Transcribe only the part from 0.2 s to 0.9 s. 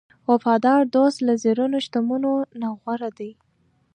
وفادار